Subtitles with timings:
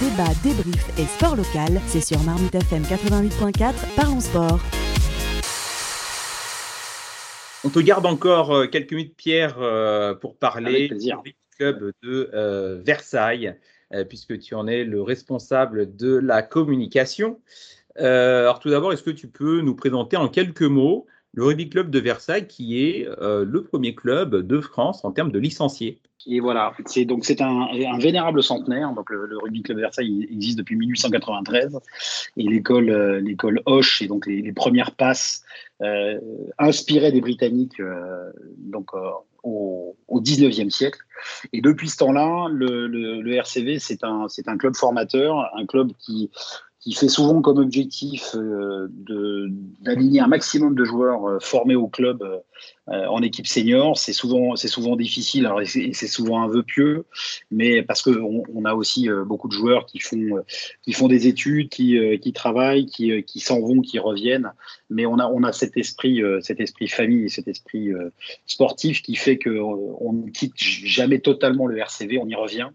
[0.00, 4.60] débat, débrief et sport local, c'est sur Marmite FM 88.4, parlons sport.
[7.64, 12.80] On te garde encore euh, quelques minutes, Pierre, euh, pour parler du club de euh,
[12.84, 13.56] Versailles,
[14.08, 17.40] puisque tu en es le responsable de la communication.
[17.96, 21.06] alors tout d'abord, est-ce que tu peux nous présenter en quelques mots
[21.36, 25.38] le Rugby Club de Versailles, qui est le premier club de France en termes de
[25.38, 28.92] licenciés et voilà, c'est donc c'est un, vénérable centenaire.
[28.94, 31.78] Donc le, rugby club de Versailles existe depuis 1893
[32.36, 35.44] et l'école euh, l'école Hoche et donc les, premières passes
[35.82, 36.18] euh,
[36.58, 38.90] inspirées des Britanniques euh, donc
[39.44, 40.98] au, au 19e siècle.
[41.52, 45.92] Et depuis ce temps-là, le, le, RCV c'est un c'est un club formateur, un club
[45.98, 46.30] qui
[46.86, 48.86] qui fait souvent comme objectif euh,
[49.80, 52.22] d'aligner un maximum de joueurs formés au club
[52.88, 53.98] euh, en équipe senior.
[53.98, 57.04] C'est souvent, c'est souvent difficile, alors c'est souvent un vœu pieux,
[57.50, 60.44] mais parce qu'on on a aussi euh, beaucoup de joueurs qui font,
[60.82, 64.52] qui font des études, qui, euh, qui travaillent, qui, qui s'en vont, qui reviennent.
[64.88, 67.90] Mais on a, on a cet esprit, cet esprit famille et cet esprit
[68.46, 72.68] sportif qui fait qu'on ne quitte jamais totalement le RCV, on y revient.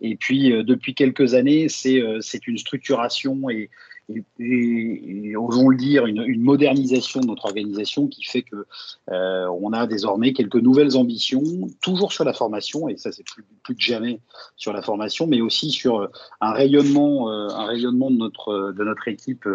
[0.00, 3.70] Et puis, depuis quelques années, c'est une structuration et,
[4.08, 8.66] et, osons le dire, une, modernisation de notre organisation qui fait que
[9.10, 11.42] euh, on a désormais quelques nouvelles ambitions,
[11.80, 14.20] toujours sur la formation, et ça c'est plus, plus, que jamais
[14.56, 16.08] sur la formation, mais aussi sur
[16.40, 19.48] un rayonnement, euh, un rayonnement de notre de notre équipe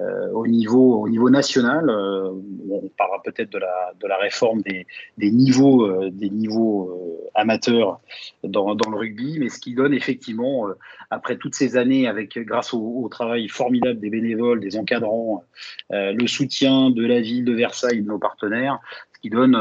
[0.00, 1.88] euh, au, niveau, au niveau national.
[1.88, 2.30] Euh,
[2.70, 4.86] on parlera peut-être de la, de la réforme des,
[5.18, 8.00] des niveaux, euh, des niveaux amateurs
[8.42, 10.68] dans, dans, le rugby, mais ce qui donne effectivement,
[11.10, 15.44] après toutes ces années, avec, grâce au, travail formidable des bénévoles, des encadrants,
[15.90, 18.78] le soutien de la ville de Versailles de nos partenaires,
[19.14, 19.56] ce qui donne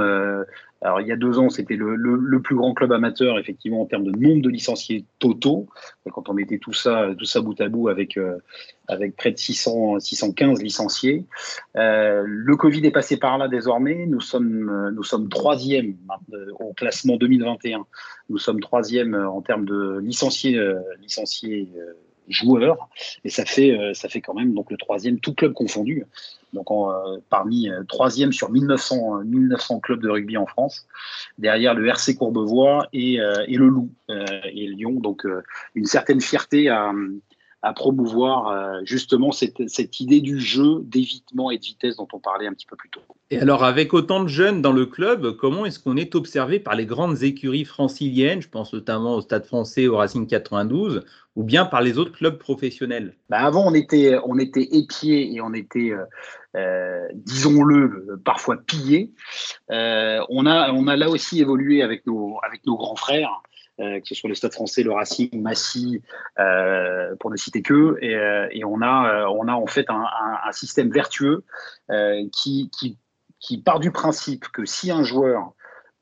[0.84, 3.86] alors, il y a deux ans, c'était le, le, plus grand club amateur, effectivement, en
[3.86, 5.70] termes de nombre de licenciés totaux.
[6.12, 8.38] quand on mettait tout ça, tout ça bout à bout avec, euh,
[8.90, 11.26] avec près de 600, 615 licenciés.
[11.78, 14.06] Euh, le Covid est passé par là désormais.
[14.08, 15.96] Nous sommes, nous sommes troisième
[16.34, 17.86] euh, au classement 2021.
[18.30, 20.60] Nous sommes troisième en termes de licenciés,
[21.02, 21.70] licenciés
[22.30, 22.90] joueurs.
[23.24, 26.06] Et ça fait, ça fait quand même donc le troisième, tout club confondu
[26.54, 30.88] donc euh, parmi euh, troisième sur 1900, 1900 clubs de rugby en France,
[31.38, 35.00] derrière le RC Courbevoie et, euh, et le Loup et Lyon.
[35.00, 35.28] Donc
[35.76, 36.92] une certaine fierté à,
[37.64, 42.46] à promouvoir justement cette, cette, idée du jeu d'évitement et de vitesse dont on parlait
[42.46, 43.02] un petit peu plus tôt.
[43.34, 46.76] Et alors, avec autant de jeunes dans le club, comment est-ce qu'on est observé par
[46.76, 51.04] les grandes écuries franciliennes Je pense notamment au Stade français, au Racing 92,
[51.36, 53.16] ou bien par les autres clubs professionnels?
[53.30, 56.06] Bah Avant, on était, on était épiés et on était, euh,
[56.56, 59.12] euh disons-le, parfois pillés.
[59.72, 63.42] Euh, on, a, on a là aussi évolué avec nos, avec nos grands frères.
[63.80, 66.00] Euh, que ce soit le Stade français, le Racing, Massy,
[66.38, 70.06] euh, pour ne citer que, et, euh, on, a, on a en fait un,
[70.52, 71.44] système vertueux
[72.32, 72.70] qui,
[73.40, 75.54] qui, part du principe que si un joueur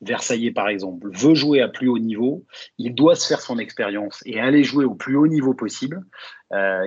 [0.02, 2.44] Versaillais par exemple, veut jouer à plus haut niveau,
[2.80, 6.02] il doit se faire son expérience et aller jouer au plus haut niveau possible,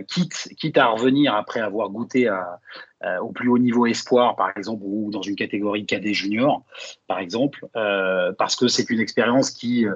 [0.08, 2.58] quitte, quitte à revenir après avoir goûté à,
[3.04, 6.62] euh, au plus haut niveau espoir, par exemple, ou dans une catégorie cadet junior,
[7.06, 9.86] par exemple, euh, parce que c'est une expérience qui,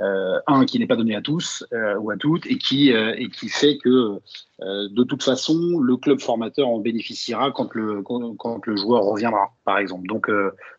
[0.00, 1.64] euh, un, qui n'est pas donnée à tous
[2.00, 4.20] ou à toutes, et qui, et qui fait que,
[4.60, 9.78] de toute façon, le club formateur en bénéficiera quand le, quand, le joueur reviendra, par
[9.78, 10.06] exemple.
[10.08, 10.30] Donc,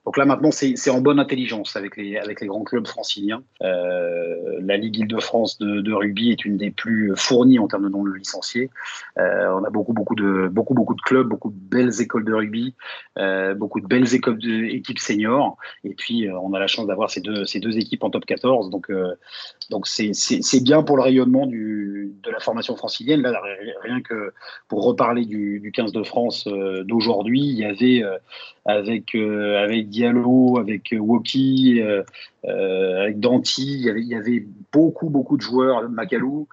[0.06, 3.44] donc là, maintenant, c'est en bonne intelligence avec les, avec les grands clubs franciliens.
[3.62, 8.10] la Ligue Île-de-France de, de, rugby est une des plus fournies en termes de nombre
[8.10, 8.70] de licenciés.
[9.18, 12.74] on a beaucoup, beaucoup de, beaucoup, beaucoup de clubs, beaucoup belles écoles de rugby,
[13.20, 15.58] euh, beaucoup de belles écoles d'équipes seniors.
[15.84, 18.70] Et puis, euh, on a la chance d'avoir ces deux, équipes en top 14.
[18.70, 19.14] Donc, euh,
[19.84, 23.22] c'est, bien pour le rayonnement du, de la formation francilienne.
[23.22, 23.40] Là,
[23.84, 24.34] rien que
[24.68, 26.48] pour reparler du, du 15 de France
[26.86, 28.04] d'aujourd'hui, il y avait
[28.66, 31.82] avec, avec Diallo, avec Woki,
[32.48, 36.48] avec Danti, il y, avait, il y avait beaucoup, beaucoup de joueurs, Macalou,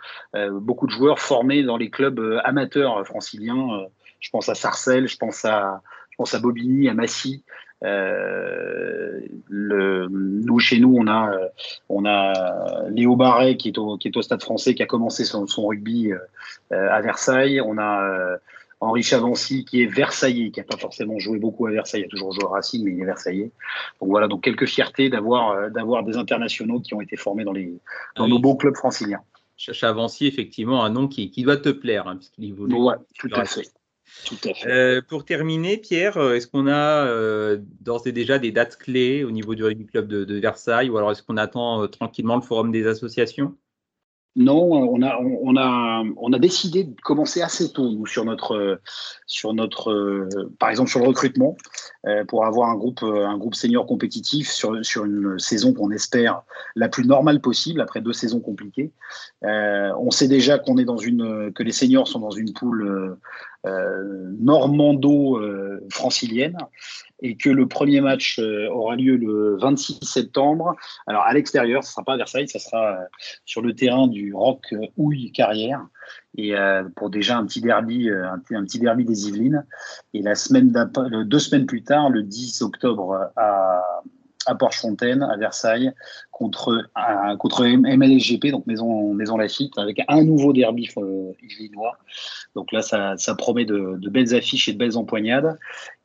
[0.52, 3.86] beaucoup de joueurs formés dans les clubs amateurs franciliens
[4.24, 7.44] je pense à Sarcelles, je pense à, je pense à Bobigny, à Massy.
[7.84, 11.30] Euh, le, nous, chez nous, on a,
[11.90, 15.26] on a Léo Barret qui est, au, qui est au Stade français, qui a commencé
[15.26, 17.60] son, son rugby euh, à Versailles.
[17.60, 18.36] On a euh,
[18.84, 22.08] Henri Chavancy qui est Versaillais, qui n'a pas forcément joué beaucoup à Versailles, il a
[22.08, 23.50] toujours joué à Racing, mais il est Versaillais.
[24.00, 27.52] Donc voilà, donc quelques fiertés d'avoir, euh, d'avoir des internationaux qui ont été formés dans,
[27.52, 27.72] les,
[28.16, 29.20] dans nos beaux clubs franciliens.
[29.56, 32.74] Chavancy, effectivement, un nom qui, qui doit te plaire, hein, puisqu'il évolue.
[32.74, 33.68] Ouais, tout à fait.
[34.26, 34.70] Tout à fait.
[34.70, 39.24] Euh, pour terminer, Pierre, euh, est-ce qu'on a euh, d'ores et déjà des dates clés
[39.24, 42.70] au niveau du rugby club de, Versailles ou alors est-ce qu'on attend tranquillement le forum
[42.70, 43.56] des associations?
[44.36, 48.80] Non, on a, on, a, on a décidé de commencer assez tôt, nous, sur notre,
[49.26, 50.28] sur notre
[50.58, 51.56] par exemple, sur le recrutement,
[52.06, 56.42] euh, pour avoir un groupe, un groupe senior compétitif sur, sur une saison qu'on espère
[56.74, 58.90] la plus normale possible, après deux saisons compliquées.
[59.44, 63.16] Euh, on sait déjà qu'on est dans une, que les seniors sont dans une poule
[63.66, 66.58] euh, normando-francilienne
[67.22, 70.76] et que le premier match euh, aura lieu le 26 septembre.
[71.06, 72.96] Alors à l'extérieur, ce ne sera pas à Versailles, ça sera euh,
[73.46, 75.86] sur le terrain du Rock Houille Carrière
[76.36, 76.54] et
[76.96, 79.64] pour déjà un petit derby, un, petit derby des Yvelines.
[80.12, 80.72] Et la semaine
[81.24, 84.02] deux semaines plus tard, le 10 octobre à
[84.46, 85.92] à Porchefontaine, à Versailles,
[86.30, 86.88] contre,
[87.38, 91.96] contre MLSGP, donc Maison, Maison Lafitte, avec un nouveau derby euh, illinois.
[92.54, 95.58] Donc là, ça, ça promet de, belles affiches et de belles empoignades.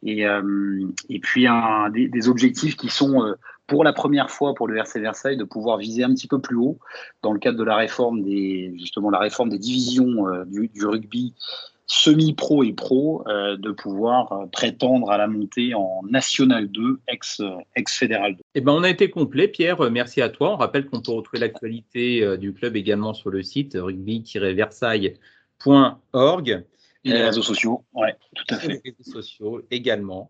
[0.04, 1.48] Et, euh, et puis,
[1.94, 3.36] des, objectifs qui sont, euh,
[3.69, 6.57] pour la première fois pour le RC Versailles, de pouvoir viser un petit peu plus
[6.57, 6.77] haut
[7.21, 10.86] dans le cadre de la réforme des, justement, la réforme des divisions euh, du, du
[10.86, 11.33] rugby
[11.86, 17.42] semi-pro et pro euh, de pouvoir euh, prétendre à la montée en National 2, ex,
[17.75, 18.42] ex Fédéral 2.
[18.56, 19.89] Eh ben, on a été complet, Pierre.
[19.89, 20.54] Merci à toi.
[20.54, 26.63] On rappelle qu'on peut retrouver l'actualité du club également sur le site rugby-versailles.org.
[27.06, 28.81] Et les réseaux sociaux, ouais, tout à fait.
[28.83, 30.30] Les réseaux sociaux également.